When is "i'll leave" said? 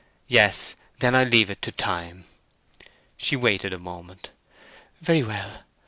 1.13-1.51